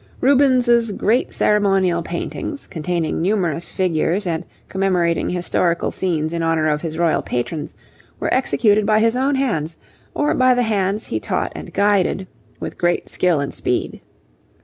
Rubens's 0.19 0.91
great 0.93 1.31
ceremonial 1.31 2.01
paintings, 2.01 2.65
containing 2.65 3.21
numerous 3.21 3.71
figures 3.71 4.25
and 4.25 4.47
commemorating 4.67 5.29
historical 5.29 5.91
scenes 5.91 6.33
in 6.33 6.41
honour 6.41 6.69
of 6.69 6.81
his 6.81 6.97
Royal 6.97 7.21
patrons, 7.21 7.75
were 8.19 8.33
executed 8.33 8.87
by 8.87 8.99
his 8.99 9.15
own 9.15 9.35
hands, 9.35 9.77
or 10.15 10.33
by 10.33 10.55
the 10.55 10.63
hands 10.63 11.05
he 11.05 11.19
taught 11.19 11.51
and 11.55 11.71
guided, 11.71 12.25
with 12.59 12.79
great 12.79 13.09
skill 13.09 13.39
and 13.39 13.53
speed. 13.53 14.01